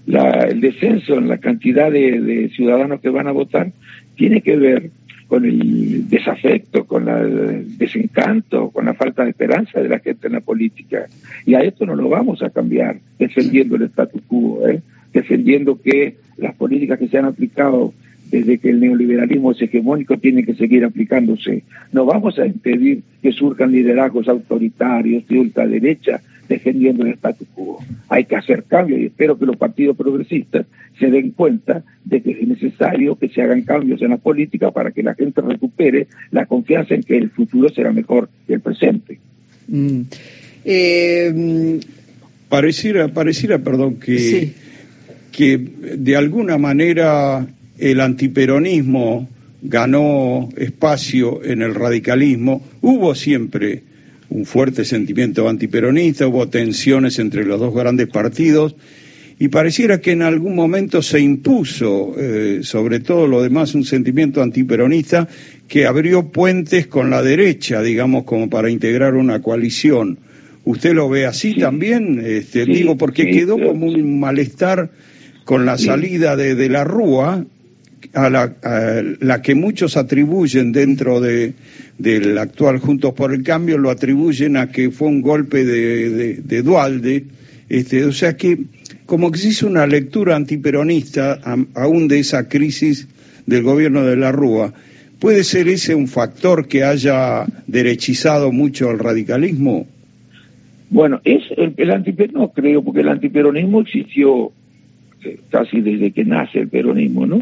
la, 0.05 0.41
el 0.43 0.59
descenso 0.59 1.15
en 1.15 1.27
la 1.27 1.38
cantidad 1.38 1.91
de, 1.91 2.50
ciudadanos 2.55 3.00
que 3.00 3.09
van 3.09 3.27
a 3.27 3.31
votar 3.31 3.71
tiene 4.15 4.41
que 4.41 4.57
ver 4.57 4.89
con 5.27 5.45
el 5.45 6.07
desafecto, 6.09 6.86
con 6.86 7.07
el 7.09 7.77
desencanto, 7.77 8.69
con 8.69 8.86
la 8.86 8.93
falta 8.93 9.24
de 9.24 9.31
esperanza 9.31 9.81
de 9.81 9.89
la 9.89 10.00
gente 10.00 10.27
en 10.27 10.33
la 10.33 10.41
política. 10.41 11.05
Y 11.45 11.53
a 11.55 11.59
esto 11.59 11.86
no 11.86 11.95
lo 11.95 12.07
vamos 12.07 12.41
a 12.41 12.50
cambiar 12.50 13.00
defendiendo 13.19 13.75
el 13.75 13.83
status 13.83 14.21
quo, 14.27 14.65
¿eh? 14.67 14.81
defendiendo 15.12 15.81
que 15.81 16.15
las 16.38 16.55
políticas 16.55 17.00
que 17.00 17.07
se 17.07 17.17
han 17.17 17.25
aplicado 17.25 17.93
desde 18.29 18.57
que 18.57 18.69
el 18.69 18.79
neoliberalismo 18.79 19.51
es 19.51 19.62
hegemónico 19.62 20.17
tienen 20.17 20.46
que 20.46 20.55
seguir 20.55 20.84
aplicándose. 20.84 21.63
No 21.91 22.05
vamos 22.05 22.38
a 22.39 22.46
impedir 22.46 23.03
que 23.22 23.31
surjan 23.31 23.72
liderazgos 23.72 24.27
autoritarios 24.27 25.27
de 25.27 25.39
ultraderecha 25.39 26.22
defendiendo 26.48 27.05
el 27.05 27.13
status 27.13 27.48
quo. 27.53 27.84
Hay 28.10 28.25
que 28.25 28.36
hacer 28.36 28.63
cambios 28.63 29.00
y 29.00 29.05
espero 29.07 29.38
que 29.38 29.46
los 29.46 29.57
partidos 29.57 29.98
progresistas 29.98 30.65
se 31.00 31.12
den 31.12 31.31
cuenta 31.31 31.84
de 32.03 32.22
que 32.22 32.31
es 32.31 32.48
necesario 32.48 33.17
que 33.17 33.29
se 33.29 33.41
hagan 33.41 33.63
cambios 33.63 34.01
en 34.01 34.10
la 34.10 34.17
política 34.17 34.72
para 34.72 34.91
que 34.91 35.03
la 35.03 35.13
gente 35.13 35.41
recupere 35.41 36.07
la 36.31 36.46
confianza 36.46 36.96
en 36.96 37.03
que 37.03 37.17
el 37.17 37.29
futuro 37.29 37.69
será 37.69 37.91
mejor 37.91 38.29
que 38.46 38.53
el 38.53 38.62
presente. 38.62 39.19
Mm. 39.67 40.01
Eh, 40.63 41.79
pareciera, 42.50 43.07
pareciera, 43.10 43.60
perdón, 43.60 43.96
que, 43.96 44.53
que 45.31 45.57
de 45.57 46.15
alguna 46.15 46.57
manera 46.57 47.48
el 47.77 48.01
antiperonismo 48.01 49.27
ganó 49.62 50.50
espacio 50.57 51.43
en 51.43 51.62
el 51.62 51.75
radicalismo. 51.75 52.62
Hubo 52.81 53.15
siempre 53.15 53.84
un 54.29 54.46
fuerte 54.46 54.86
sentimiento 54.86 55.48
antiperonista, 55.48 56.27
hubo 56.27 56.48
tensiones 56.50 57.19
entre 57.19 57.46
los 57.46 57.60
dos 57.60 57.74
grandes 57.74 58.07
partidos 58.07 58.75
y 59.39 59.50
pareciera 59.50 60.01
que 60.01 60.12
en 60.12 60.24
algún 60.24 60.55
momento 60.55 61.01
se 61.01 61.19
impuso, 61.19 62.15
eh, 62.17 62.60
sobre 62.63 63.00
todo 63.00 63.27
lo 63.27 63.43
demás, 63.43 63.75
un 63.75 63.84
sentimiento 63.84 64.41
antiperonista 64.41 65.27
que 65.67 65.86
abrió 65.86 66.29
puentes 66.31 66.88
con 66.88 67.12
la 67.12 67.22
derecha, 67.22 67.81
digamos, 67.84 68.24
como 68.24 68.50
para 68.50 68.69
integrar 68.72 69.13
una 69.13 69.41
coalición. 69.41 70.17
¿Usted 70.65 70.93
lo 70.93 71.07
ve 71.07 71.25
así 71.25 71.55
también? 71.55 72.19
Este, 72.25 72.65
digo, 72.65 72.98
porque 72.98 73.27
quedó 73.27 73.60
como 73.60 73.86
un 73.86 74.19
malestar 74.19 74.89
con 75.46 75.65
la 75.65 75.77
salida 75.77 76.36
de, 76.36 76.55
de 76.55 76.69
la 76.69 76.84
Rúa, 76.84 77.46
a 78.14 78.30
la, 78.30 78.54
la, 79.20 79.42
que 79.42 79.56
muchos 79.56 79.98
atribuyen 79.98 80.72
dentro 80.72 81.20
de, 81.20 81.54
del 81.98 82.38
actual 82.38 82.80
Juntos 82.80 83.14
por 83.14 83.34
el 83.34 83.44
Cambio, 83.44 83.78
lo 83.78 83.90
atribuyen 83.90 84.58
a 84.58 84.72
que 84.72 84.92
fue 84.92 85.08
un 85.08 85.22
golpe 85.22 85.66
de, 85.66 86.36
de, 86.36 86.62
Dualde. 86.62 87.26
Este, 87.70 88.06
o 88.06 88.12
sea 88.12 88.38
que 88.38 88.58
como 89.06 89.32
que 89.32 89.40
se 89.40 89.50
hizo 89.50 89.68
una 89.68 89.88
lectura 89.88 90.36
antiperonista 90.36 91.40
aún 91.74 92.08
de 92.08 92.20
esa 92.20 92.48
crisis 92.48 93.08
del 93.46 93.64
gobierno 93.64 94.06
de 94.06 94.18
la 94.18 94.32
Rúa. 94.32 94.74
¿Puede 95.20 95.44
ser 95.44 95.68
ese 95.68 95.96
un 95.96 96.08
factor 96.08 96.68
que 96.68 96.84
haya 96.84 97.46
derechizado 97.66 98.52
mucho 98.52 98.90
al 98.90 99.00
radicalismo? 99.00 99.88
Bueno, 100.90 101.20
es 101.24 101.44
el, 101.58 101.74
el 101.78 101.92
antiperonismo, 101.92 102.42
no 102.42 102.52
creo, 102.52 102.84
porque 102.84 103.02
el 103.02 103.10
antiperonismo 103.10 103.82
existió 103.82 104.52
eh, 105.24 105.40
casi 105.50 105.82
desde 105.82 106.12
que 106.12 106.24
nace 106.24 106.60
el 106.60 106.70
peronismo, 106.70 107.26
¿no? 107.26 107.42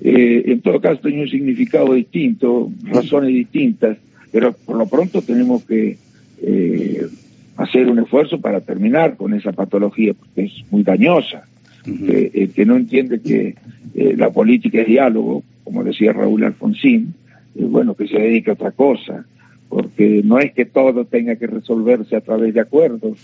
Eh, 0.00 0.44
en 0.46 0.60
todo 0.60 0.80
caso 0.80 1.00
tiene 1.02 1.22
un 1.22 1.28
significado 1.28 1.94
distinto, 1.94 2.70
razones 2.84 3.30
distintas, 3.30 3.98
pero 4.30 4.52
por 4.52 4.76
lo 4.76 4.86
pronto 4.86 5.22
tenemos 5.22 5.64
que 5.64 5.96
eh, 6.42 7.06
hacer 7.56 7.88
un 7.88 7.98
esfuerzo 7.98 8.40
para 8.40 8.60
terminar 8.60 9.16
con 9.16 9.32
esa 9.34 9.52
patología, 9.52 10.12
porque 10.14 10.44
es 10.44 10.52
muy 10.70 10.82
dañosa. 10.82 11.44
el 11.86 12.50
que 12.54 12.66
no 12.66 12.76
entiende 12.76 13.20
que 13.20 13.54
la 14.16 14.30
política 14.30 14.80
es 14.80 14.88
diálogo, 14.88 15.44
como 15.64 15.84
decía 15.84 16.12
Raúl 16.12 16.44
Alfonsín, 16.44 17.14
bueno, 17.54 17.94
que 17.94 18.08
se 18.08 18.18
dedique 18.18 18.50
a 18.50 18.54
otra 18.54 18.72
cosa, 18.72 19.24
porque 19.68 20.22
no 20.24 20.38
es 20.38 20.52
que 20.52 20.64
todo 20.64 21.04
tenga 21.04 21.36
que 21.36 21.46
resolverse 21.46 22.16
a 22.16 22.20
través 22.20 22.54
de 22.54 22.60
acuerdos, 22.60 23.18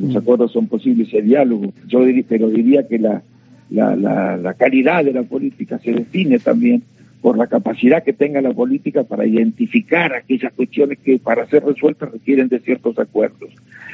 los 0.00 0.14
acuerdos 0.14 0.52
son 0.52 0.68
posibles 0.68 1.12
el 1.14 1.26
diálogo. 1.26 1.72
Yo 1.88 2.04
diría, 2.04 2.24
pero 2.28 2.48
diría 2.48 2.86
que 2.86 2.98
la, 2.98 3.22
la, 3.70 3.94
la, 3.94 4.54
calidad 4.54 5.04
de 5.04 5.12
la 5.12 5.22
política 5.22 5.78
se 5.78 5.92
define 5.92 6.38
también 6.38 6.82
por 7.20 7.36
la 7.36 7.46
capacidad 7.46 8.02
que 8.02 8.12
tenga 8.12 8.40
la 8.40 8.52
política 8.52 9.04
para 9.04 9.26
identificar 9.26 10.14
aquellas 10.14 10.52
cuestiones 10.52 10.98
que 10.98 11.18
para 11.18 11.46
ser 11.46 11.64
resueltas 11.64 12.10
requieren 12.10 12.48
de 12.48 12.60
ciertos 12.60 12.98
acuerdos. 12.98 13.50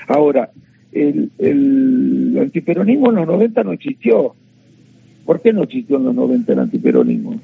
Ahora, 0.09 0.51
el, 0.93 1.31
el 1.39 2.39
antiperonismo 2.41 3.11
en 3.11 3.17
los 3.17 3.27
90 3.27 3.65
no 3.65 3.73
existió. 3.73 4.35
¿Por 5.25 5.43
qué 5.43 5.53
no 5.53 5.65
existió 5.65 5.97
en 5.97 6.05
los 6.05 6.15
90 6.15 6.53
el 6.53 6.59
antiperonismo? 6.61 7.41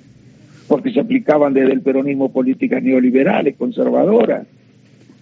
Porque 0.68 0.92
se 0.92 1.00
aplicaban 1.00 1.52
desde 1.52 1.72
el 1.72 1.80
peronismo 1.82 2.32
políticas 2.32 2.82
neoliberales, 2.82 3.56
conservadoras, 3.56 4.46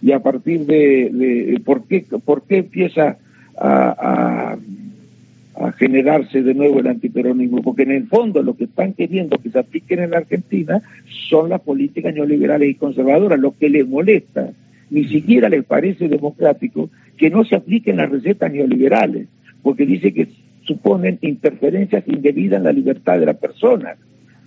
y 0.02 0.12
a 0.12 0.20
partir 0.20 0.66
de, 0.66 1.60
¿por, 1.64 1.84
qué, 1.84 2.06
por 2.24 2.42
qué 2.42 2.58
empieza 2.58 3.18
a, 3.56 4.56
generarse 5.76 6.42
de 6.42 6.54
nuevo 6.54 6.80
el 6.80 6.86
antiperonismo, 6.86 7.62
porque 7.62 7.82
en 7.82 7.92
el 7.92 8.06
fondo 8.06 8.42
lo 8.42 8.54
que 8.54 8.64
están 8.64 8.94
queriendo 8.94 9.38
que 9.38 9.50
se 9.50 9.58
apliquen 9.58 10.00
en 10.00 10.10
la 10.12 10.18
Argentina 10.18 10.82
son 11.28 11.50
las 11.50 11.60
políticas 11.60 12.14
neoliberales 12.14 12.70
y 12.70 12.74
conservadoras, 12.74 13.38
lo 13.38 13.56
que 13.56 13.68
les 13.68 13.86
molesta. 13.86 14.50
Ni 14.90 15.04
siquiera 15.04 15.48
les 15.48 15.64
parece 15.64 16.08
democrático 16.08 16.90
que 17.16 17.30
no 17.30 17.44
se 17.44 17.56
apliquen 17.56 17.98
las 17.98 18.10
recetas 18.10 18.50
neoliberales, 18.52 19.28
porque 19.62 19.86
dice 19.86 20.12
que 20.12 20.28
suponen 20.62 21.18
interferencias 21.20 22.04
indebidas 22.06 22.58
en 22.58 22.64
la 22.64 22.72
libertad 22.72 23.18
de 23.18 23.26
la 23.26 23.34
persona. 23.34 23.96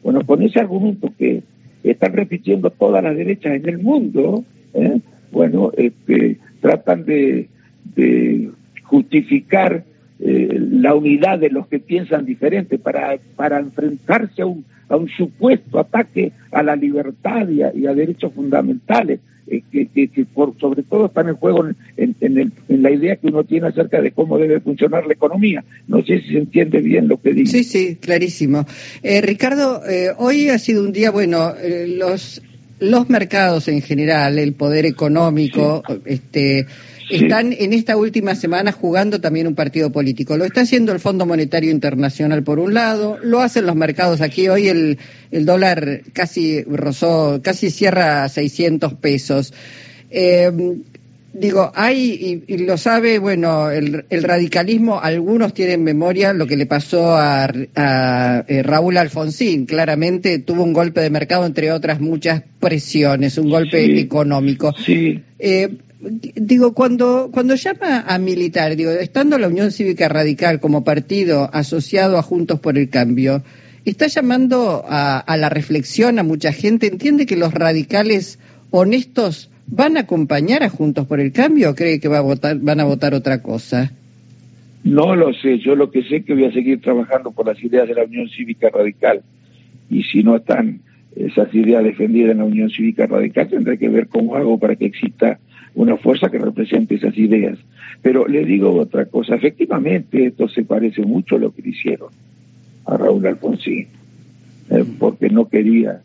Bueno, 0.04 0.26
con 0.26 0.42
ese 0.42 0.60
argumento 0.60 1.12
que 1.18 1.44
están 1.84 2.14
repitiendo 2.14 2.70
todas 2.72 3.04
las 3.04 3.16
derechas 3.16 3.56
en 3.56 3.70
el 3.70 3.78
mundo, 3.78 4.44
¿eh? 4.74 5.00
bueno, 5.32 5.72
este, 5.76 6.38
tratan 6.62 7.06
de, 7.06 7.50
justificar 8.84 9.84
eh, 10.20 10.60
la 10.72 10.96
unidad 10.96 11.40
de 11.40 11.50
los 11.50 11.68
que 11.68 11.80
piensan 11.80 12.26
diferente 12.26 12.78
para, 12.78 13.18
para 13.36 13.60
enfrentarse 13.60 14.42
a 14.42 14.46
un, 14.46 14.64
a 14.90 14.96
un 14.96 15.10
supuesto 15.10 15.80
ataque 15.80 16.32
a 16.52 16.64
la 16.64 16.76
libertad 16.76 17.48
y 17.50 17.62
a, 17.62 17.94
derechos 17.94 18.32
fundamentales, 18.34 19.20
eh, 19.48 19.62
que, 19.72 19.88
que, 19.88 20.26
por, 20.26 20.58
sobre 20.60 20.84
todo 20.84 21.08
están 21.08 21.30
en 21.30 21.36
juego 21.36 21.66
en, 21.98 22.16
en, 22.22 22.52
la 22.82 22.92
idea 22.92 23.16
que 23.18 23.28
uno 23.28 23.44
tiene 23.44 23.68
acerca 23.68 24.02
de 24.02 24.12
cómo 24.12 24.38
debe 24.38 24.60
funcionar 24.60 25.06
la 25.06 25.14
economía. 25.14 25.64
No 25.88 26.04
sé 26.04 26.22
si 26.22 26.34
se 26.34 26.38
entiende 26.38 26.80
bien 26.80 27.08
lo 27.08 27.20
que 27.20 27.34
digo. 27.34 27.50
Sí, 27.50 27.64
sí, 27.64 27.98
clarísimo. 27.98 28.66
Eh, 29.02 29.22
Ricardo, 29.22 29.82
hoy 30.18 30.50
ha 30.50 30.60
sido 30.60 30.84
un 30.84 30.94
día, 30.94 31.12
bueno, 31.12 31.54
los 31.98 32.42
los 32.80 33.10
mercados 33.10 33.68
en 33.70 33.82
general, 33.82 34.38
el 34.38 34.54
poder 34.54 34.86
económico, 34.86 35.84
este, 36.06 36.66
están 37.16 37.54
en 37.54 37.74
esta 37.74 37.98
última 37.98 38.36
semana 38.36 38.72
jugando 38.72 39.22
también 39.22 39.48
un 39.48 39.56
partido 39.56 39.92
político. 39.92 40.38
Lo 40.38 40.46
está 40.46 40.62
haciendo 40.62 40.92
el 40.92 41.00
Fondo 41.00 41.26
Monetario 41.26 41.72
Internacional 41.72 42.44
por 42.44 42.60
un 42.60 42.74
lado, 42.74 43.18
lo 43.22 43.42
hacen 43.42 43.66
los 43.66 43.76
mercados 43.76 44.22
aquí. 44.22 44.48
Hoy 44.48 44.68
el, 44.68 44.98
el 45.32 45.46
dólar 45.46 46.02
casi 46.14 46.64
rozó, 46.64 47.42
casi 47.42 47.70
cierra 47.70 48.24
a 48.24 48.30
600 48.30 48.94
pesos. 48.96 49.54
Eh, 50.10 50.52
Digo, 51.34 51.72
hay, 51.74 52.44
y, 52.48 52.58
lo 52.60 52.78
sabe, 52.78 53.18
bueno, 53.18 53.72
el, 53.72 54.04
radicalismo, 54.22 55.00
algunos 55.02 55.56
tienen 55.56 55.84
memoria 55.84 56.32
lo 56.32 56.46
que 56.46 56.56
le 56.56 56.68
pasó 56.68 57.18
a, 57.18 57.52
eh, 58.48 58.62
Raúl 58.62 58.98
Alfonsín. 58.98 59.66
Claramente 59.66 60.38
tuvo 60.38 60.64
un 60.64 60.74
golpe 60.74 61.02
de 61.02 61.10
mercado, 61.10 61.48
entre 61.48 61.72
otras 61.72 62.00
muchas 62.00 62.44
presiones, 62.60 63.40
un 63.40 63.50
golpe 63.50 64.00
económico. 64.00 64.76
Sí. 64.86 65.24
Eh, 65.40 65.70
digo, 66.36 66.74
cuando, 66.74 67.30
cuando 67.32 67.56
llama 67.56 68.02
a 68.08 68.18
militar, 68.20 68.76
digo, 68.76 68.92
estando 68.92 69.38
la 69.38 69.48
Unión 69.48 69.72
Cívica 69.72 70.10
Radical 70.10 70.60
como 70.60 70.84
partido 70.84 71.50
asociado 71.54 72.18
a 72.18 72.24
Juntos 72.24 72.60
por 72.60 72.78
el 72.78 72.90
Cambio, 72.90 73.44
está 73.86 74.08
llamando 74.08 74.84
a, 74.88 75.20
a 75.20 75.38
la 75.38 75.50
reflexión 75.50 76.20
a 76.20 76.24
mucha 76.24 76.52
gente. 76.52 76.88
¿Entiende 76.88 77.26
que 77.26 77.38
los 77.38 77.54
radicales 77.54 78.40
honestos 78.72 79.50
¿Van 79.68 79.98
a 79.98 80.02
acompañar 80.02 80.64
a 80.64 80.70
Juntos 80.70 81.08
por 81.08 81.20
el 81.20 81.32
Cambio 81.32 81.72
o 81.72 81.76
cree 81.76 82.00
que 82.00 82.08
va 82.08 82.18
a 82.18 82.22
votar, 82.22 82.58
van 82.60 82.80
a 82.80 82.84
votar 82.84 83.14
otra 83.14 83.42
cosa? 83.42 83.92
No 84.84 85.16
lo 85.16 85.34
sé, 85.34 85.60
yo 85.60 85.76
lo 85.76 85.90
que 85.90 86.04
sé 86.04 86.18
es 86.18 86.26
que 86.26 86.34
voy 86.34 86.46
a 86.46 86.52
seguir 86.52 86.82
trabajando 86.82 87.32
por 87.32 87.48
las 87.48 87.62
ideas 87.64 87.88
de 87.88 87.96
la 87.96 88.04
Unión 88.04 88.28
Cívica 88.28 88.70
Radical 88.70 89.22
y 89.90 90.04
si 90.04 90.24
no 90.24 90.36
están 90.36 90.82
esas 91.16 91.54
ideas 91.54 91.84
defendidas 91.84 92.32
en 92.32 92.40
la 92.40 92.44
Unión 92.44 92.70
Cívica 92.70 93.06
Radical 93.06 93.48
tendré 93.50 93.78
que 93.78 93.88
ver 93.88 94.08
cómo 94.08 94.36
hago 94.36 94.60
para 94.60 94.76
que 94.76 94.86
exista 94.86 95.40
una 95.76 95.98
fuerza 95.98 96.30
que 96.30 96.40
represente 96.40 96.96
esas 96.96 97.18
ideas. 97.18 97.58
Pero 98.02 98.28
le 98.28 98.46
digo 98.46 98.72
otra 98.74 99.06
cosa, 99.06 99.36
efectivamente 99.36 100.26
esto 100.28 100.48
se 100.48 100.64
parece 100.64 101.02
mucho 101.02 101.36
a 101.36 101.40
lo 101.40 101.52
que 101.54 101.62
le 101.62 101.70
hicieron 101.70 102.10
a 102.86 102.98
Raúl 102.98 103.26
Alfonsín, 103.26 103.88
eh, 104.70 104.86
porque 105.00 105.30
no 105.30 105.48
quería 105.48 106.02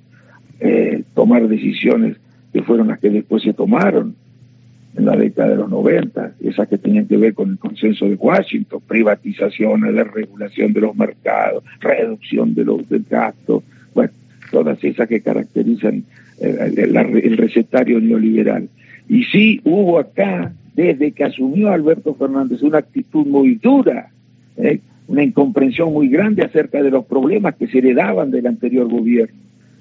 eh, 0.60 1.02
tomar 1.14 1.48
decisiones 1.48 2.16
que 2.52 2.62
fueron 2.62 2.88
las 2.88 2.98
que 2.98 3.10
después 3.10 3.42
se 3.42 3.52
tomaron 3.52 4.14
en 4.96 5.04
la 5.04 5.16
década 5.16 5.50
de 5.50 5.56
los 5.56 5.70
90, 5.70 6.32
esas 6.40 6.68
que 6.68 6.78
tenían 6.78 7.06
que 7.06 7.16
ver 7.16 7.34
con 7.34 7.50
el 7.50 7.58
consenso 7.58 8.06
de 8.06 8.14
Washington, 8.14 8.80
privatizaciones, 8.86 9.94
regulación 10.12 10.72
de 10.72 10.80
los 10.80 10.96
mercados, 10.96 11.62
reducción 11.80 12.54
de 12.54 12.64
los, 12.64 12.88
del 12.88 13.04
gasto. 13.08 13.62
Bueno, 13.94 14.12
todas 14.50 14.82
esas 14.82 15.08
que 15.08 15.20
caracterizan 15.20 16.04
eh, 16.40 16.72
el, 16.76 17.36
recetario 17.36 18.00
neoliberal. 18.00 18.68
Y 19.08 19.24
sí 19.24 19.60
hubo 19.64 19.98
acá, 19.98 20.52
desde 20.74 21.12
que 21.12 21.24
asumió 21.24 21.70
Alberto 21.70 22.14
Fernández, 22.14 22.62
una 22.62 22.78
actitud 22.78 23.26
muy 23.26 23.54
dura, 23.56 24.10
¿eh? 24.56 24.80
una 25.06 25.22
incomprensión 25.22 25.92
muy 25.92 26.08
grande 26.08 26.44
acerca 26.44 26.82
de 26.82 26.90
los 26.90 27.06
problemas 27.06 27.56
que 27.56 27.66
se 27.66 27.78
heredaban 27.78 28.30
del 28.30 28.46
anterior 28.46 28.88
gobierno. 28.88 29.34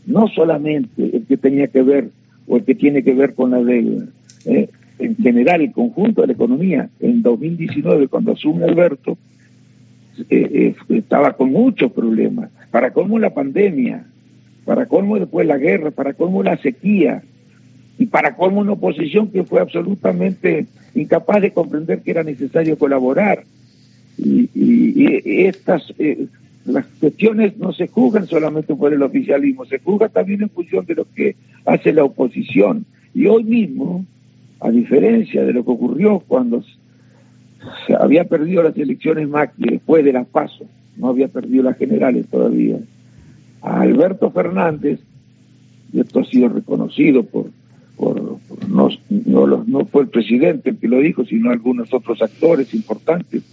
No 0.06 0.28
solamente 0.30 1.18
el 1.18 1.26
que 1.26 1.36
tenía 1.36 1.68
que 1.68 1.82
ver 1.82 2.10
o 2.48 2.58
el 2.58 2.64
que 2.64 2.76
tiene 2.76 3.04
que 3.04 3.14
ver 3.14 3.34
con 3.34 3.52
la 3.52 3.62
deuda. 3.62 4.06
¿eh? 4.46 4.70
En 5.00 5.18
general, 5.18 5.62
el 5.62 5.74
conjunto 5.74 6.22
de 6.22 6.28
la 6.28 6.34
economía, 6.34 6.90
en 7.02 7.22
2019, 7.22 8.08
cuando 8.08 8.32
asume 8.32 8.64
Alberto, 8.64 9.18
estaba 10.90 11.34
con 11.34 11.52
muchos 11.52 11.92
problemas. 11.92 12.50
Para 12.72 12.92
cómo 12.92 13.20
la 13.20 13.34
pandemia, 13.34 14.06
para 14.66 14.88
colmo 14.88 15.20
después 15.20 15.46
la 15.46 15.58
guerra, 15.58 15.92
para 15.92 16.14
colmo 16.14 16.42
la 16.42 16.58
sequía 16.58 17.22
y 17.98 18.06
para 18.06 18.36
colmo 18.36 18.62
una 18.62 18.74
oposición 18.74 19.32
que 19.32 19.44
fue 19.44 19.60
absolutamente 19.60 20.68
incapaz 20.94 21.42
de 21.42 21.52
comprender 21.52 22.02
que 22.02 22.12
era 22.12 22.24
necesario 22.24 22.78
colaborar. 22.78 23.44
Y, 24.18 24.50
estas, 25.46 25.84
eh, 26.00 26.28
las 26.66 26.86
cuestiones 27.00 27.58
no 27.58 27.72
se 27.72 27.88
juzgan 27.88 28.28
solamente 28.28 28.76
por 28.76 28.94
el 28.94 29.02
oficialismo, 29.02 29.66
se 29.66 29.80
juzgan 29.80 30.12
también 30.12 30.42
en 30.42 30.50
función 30.50 30.86
de 30.86 30.96
lo 30.96 31.06
que 31.14 31.36
hace 31.66 31.94
la 31.94 32.04
oposición. 32.04 32.86
Y 33.14 33.28
hoy 33.28 33.44
mismo, 33.44 34.06
a 34.60 34.70
diferencia 34.70 35.44
de 35.44 35.54
lo 35.54 35.64
que 35.64 35.72
ocurrió 35.72 36.20
cuando 36.28 36.64
se 37.86 37.96
había 37.96 38.26
perdido 38.26 38.64
las 38.64 38.78
elecciones 38.78 39.28
Macri 39.28 39.72
después 39.72 40.04
de 40.04 40.14
las 40.14 40.28
pasos, 40.28 40.68
no 40.98 41.10
había 41.10 41.28
perdido 41.28 41.64
las 41.64 41.78
generales 41.78 42.28
todavía, 42.28 42.78
a 43.62 43.82
Alberto 43.82 44.32
Fernández, 44.32 45.00
y 45.94 46.00
esto 46.00 46.20
ha 46.20 46.26
sido 46.26 46.50
reconocido 46.50 47.24
por, 47.24 47.48
no, 48.78 49.48
no, 49.48 49.64
no, 49.66 49.86
fue 49.86 50.04
el 50.04 50.10
presidente 50.10 50.70
el 50.70 50.78
que 50.78 50.88
lo 50.88 51.00
dijo, 51.00 51.26
sino 51.26 51.50
algunos 51.50 51.94
otros 51.94 52.22
actores 52.22 52.74
importantes 52.74 53.44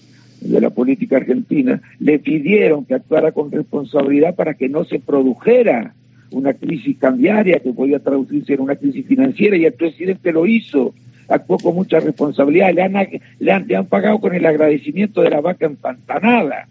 de 0.40 0.60
la 0.60 0.70
política 0.70 1.16
argentina, 1.16 1.80
le 1.98 2.18
pidieron 2.18 2.84
que 2.84 2.94
actuara 2.94 3.32
con 3.32 3.50
responsabilidad 3.50 4.34
para 4.34 4.54
que 4.54 4.68
no 4.68 4.84
se 4.84 5.00
produjera 5.00 5.94
una 6.30 6.52
crisis 6.52 6.98
cambiaria 6.98 7.60
que 7.60 7.72
podía 7.72 7.98
traducirse 7.98 8.54
en 8.54 8.60
una 8.60 8.76
crisis 8.76 9.06
financiera 9.06 9.56
y 9.56 9.64
el 9.64 9.72
presidente 9.72 10.32
lo 10.32 10.46
hizo, 10.46 10.94
actuó 11.28 11.58
con 11.58 11.74
mucha 11.74 12.00
responsabilidad, 12.00 12.74
le 12.74 12.82
han, 12.82 12.92
le 13.38 13.52
han, 13.52 13.66
le 13.66 13.76
han 13.76 13.86
pagado 13.86 14.18
con 14.18 14.34
el 14.34 14.44
agradecimiento 14.44 15.22
de 15.22 15.30
la 15.30 15.40
vaca 15.40 15.66
empantanada. 15.66 16.68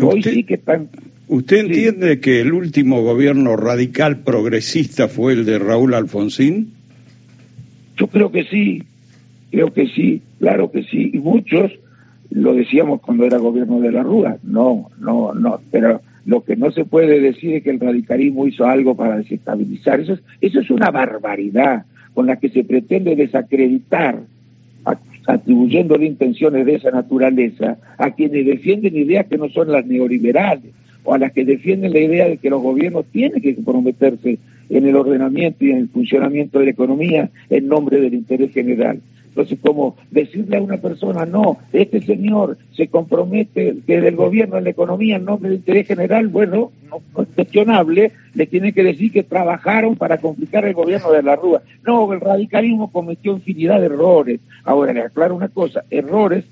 Hoy 0.00 0.22
sí 0.22 0.44
que 0.44 0.54
están 0.54 0.88
¿Usted 1.28 1.58
entiende 1.58 2.20
que 2.20 2.40
el 2.40 2.52
último 2.54 3.02
gobierno 3.02 3.54
radical 3.56 4.20
progresista 4.20 5.08
fue 5.08 5.34
el 5.34 5.44
de 5.44 5.58
Raúl 5.58 5.92
Alfonsín? 5.92 6.77
Yo 7.98 8.06
creo 8.06 8.30
que 8.30 8.44
sí, 8.44 8.82
creo 9.50 9.72
que 9.72 9.88
sí, 9.88 10.22
claro 10.38 10.70
que 10.70 10.84
sí. 10.84 11.10
Y 11.12 11.18
muchos 11.18 11.72
lo 12.30 12.54
decíamos 12.54 13.00
cuando 13.00 13.24
era 13.24 13.38
gobierno 13.38 13.80
de 13.80 13.92
la 13.92 14.02
Rúa. 14.02 14.36
No, 14.42 14.90
no, 14.98 15.34
no. 15.34 15.60
Pero 15.70 16.00
lo 16.24 16.44
que 16.44 16.56
no 16.56 16.70
se 16.70 16.84
puede 16.84 17.20
decir 17.20 17.54
es 17.54 17.64
que 17.64 17.70
el 17.70 17.80
radicalismo 17.80 18.46
hizo 18.46 18.66
algo 18.66 18.94
para 18.94 19.16
desestabilizar. 19.16 20.00
Eso 20.00 20.14
es, 20.14 20.20
eso 20.40 20.60
es 20.60 20.70
una 20.70 20.90
barbaridad 20.90 21.86
con 22.14 22.26
la 22.26 22.36
que 22.36 22.48
se 22.50 22.64
pretende 22.64 23.16
desacreditar 23.16 24.20
atribuyéndole 25.26 26.06
intenciones 26.06 26.64
de 26.64 26.76
esa 26.76 26.90
naturaleza 26.90 27.76
a 27.98 28.10
quienes 28.12 28.46
defienden 28.46 28.96
ideas 28.96 29.26
que 29.26 29.36
no 29.36 29.50
son 29.50 29.70
las 29.70 29.84
neoliberales 29.84 30.72
o 31.04 31.12
a 31.12 31.18
las 31.18 31.32
que 31.32 31.44
defienden 31.44 31.92
la 31.92 31.98
idea 31.98 32.28
de 32.28 32.38
que 32.38 32.48
los 32.48 32.62
gobiernos 32.62 33.04
tienen 33.12 33.42
que 33.42 33.54
comprometerse 33.54 34.38
en 34.70 34.86
el 34.86 34.96
ordenamiento 34.96 35.64
y 35.64 35.70
en 35.70 35.78
el 35.78 35.88
funcionamiento 35.88 36.58
de 36.58 36.66
la 36.66 36.70
economía 36.70 37.30
en 37.50 37.68
nombre 37.68 38.00
del 38.00 38.14
interés 38.14 38.52
general. 38.52 39.00
Entonces, 39.38 39.58
como 39.62 39.96
decirle 40.10 40.56
a 40.56 40.60
una 40.60 40.78
persona, 40.78 41.24
no, 41.24 41.58
este 41.72 42.00
señor 42.02 42.58
se 42.72 42.88
compromete 42.88 43.76
desde 43.86 44.08
el 44.08 44.16
gobierno 44.16 44.58
en 44.58 44.64
la 44.64 44.70
economía 44.70 45.14
en 45.14 45.26
nombre 45.26 45.50
del 45.50 45.58
interés 45.58 45.86
general, 45.86 46.26
bueno, 46.26 46.72
no, 46.90 47.22
es 47.22 47.28
cuestionable, 47.34 48.10
le 48.34 48.46
tiene 48.46 48.72
que 48.72 48.82
decir 48.82 49.12
que 49.12 49.22
trabajaron 49.22 49.94
para 49.94 50.18
complicar 50.18 50.64
el 50.64 50.74
gobierno 50.74 51.12
de 51.12 51.22
la 51.22 51.36
Rúa. 51.36 51.62
No, 51.86 52.12
el 52.12 52.20
radicalismo 52.20 52.90
cometió 52.90 53.32
infinidad 53.32 53.78
de 53.78 53.86
errores. 53.86 54.40
Ahora, 54.64 54.92
le 54.92 55.02
aclaro 55.02 55.36
una 55.36 55.48
cosa, 55.48 55.84
errores 55.88 56.44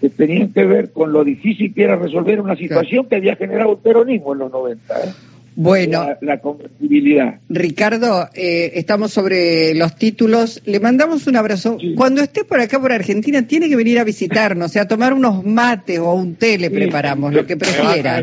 que 0.00 0.08
tenían 0.08 0.52
que 0.52 0.64
ver 0.64 0.90
con 0.90 1.12
lo 1.12 1.22
difícil 1.22 1.72
que 1.74 1.84
era 1.84 1.94
resolver 1.94 2.40
una 2.40 2.56
situación 2.56 3.06
que 3.06 3.16
había 3.16 3.36
generado 3.36 3.72
el 3.72 3.78
peronismo 3.78 4.32
en 4.32 4.38
los 4.40 4.50
90. 4.50 4.94
¿eh? 4.94 5.12
Bueno, 5.56 6.06
la, 6.20 6.38
convertibilidad. 6.38 7.40
Ricardo, 7.48 8.28
eh, 8.34 8.72
estamos 8.74 9.10
sobre 9.10 9.74
los 9.74 9.96
títulos. 9.96 10.62
Le 10.66 10.80
mandamos 10.80 11.26
un 11.26 11.36
abrazo. 11.36 11.78
Cuando 11.96 12.20
esté 12.20 12.44
por 12.44 12.60
acá, 12.60 12.78
por 12.78 12.92
Argentina, 12.92 13.46
tiene 13.46 13.70
que 13.70 13.76
venir 13.76 13.98
a 13.98 14.04
visitarnos, 14.04 14.66
o 14.66 14.68
sea, 14.68 14.82
a 14.82 14.88
tomar 14.88 15.14
unos 15.14 15.44
mates 15.44 15.98
o 15.98 16.12
un 16.12 16.34
té 16.34 16.58
le 16.58 16.70
preparamos, 16.70 17.32
lo 17.32 17.46
que 17.46 17.56
prefiera. 17.56 18.22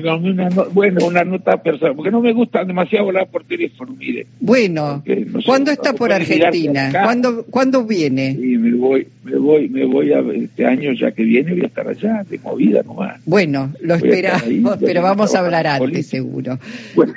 bueno, 0.72 1.08
una 1.08 1.24
nota 1.24 1.62
personal, 1.62 1.96
porque 1.96 2.12
no 2.12 2.22
me 2.22 2.34
gusta 2.34 2.63
demasiado 2.63 3.08
hablar 3.08 3.28
por 3.30 3.43
teléfono, 3.46 3.96
mire. 3.98 4.28
Bueno, 4.39 5.04
¿cuándo 5.43 5.72
está 5.72 5.93
por 5.93 6.13
Argentina? 6.13 6.91
¿Cuándo, 6.91 7.46
¿Cuándo 7.50 7.84
viene? 7.84 8.36
Sí, 8.36 8.58
me 8.58 8.76
voy, 8.76 9.08
me 9.23 9.38
voy, 9.38 9.69
me 9.69 9.86
voy 9.86 10.12
a 10.12 10.19
este 10.19 10.65
año 10.65 10.91
ya 10.93 11.12
que 11.12 11.23
viene, 11.23 11.51
voy 11.51 11.63
a 11.63 11.67
estar 11.67 11.88
allá, 11.88 12.23
de 12.29 12.38
movida 12.39 12.83
nomás. 12.83 13.21
Bueno, 13.25 13.73
lo 13.81 13.95
esperamos, 13.95 14.77
pero 14.79 15.01
vamos 15.01 15.33
a 15.36 15.39
hablar 15.39 15.67
antes, 15.67 16.07
seguro. 16.07 16.59
Bueno. 16.95 17.13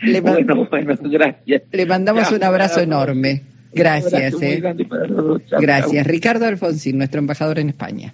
le 0.00 0.20
bueno, 0.20 0.66
bueno, 0.70 0.98
gracias. 1.02 1.62
Le 1.70 1.86
mandamos 1.86 2.30
un 2.30 2.42
abrazo 2.44 2.80
enorme. 2.80 3.42
Gracias. 3.72 4.34
eh. 4.42 4.62
Gracias. 5.58 6.06
Ricardo 6.06 6.46
Alfonsín, 6.46 6.98
nuestro 6.98 7.20
embajador 7.20 7.58
en 7.58 7.70
España. 7.70 8.12